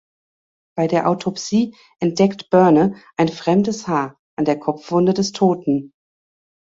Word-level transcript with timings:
Bei 0.75 0.87
der 0.87 1.07
Autopsie 1.07 1.75
entdeckt 1.99 2.49
Boerne 2.49 2.95
ein 3.17 3.27
fremdes 3.29 3.87
Haar 3.87 4.17
an 4.35 4.45
der 4.45 4.57
Kopfwunde 4.59 5.13
des 5.13 5.31
Toten. 5.31 5.91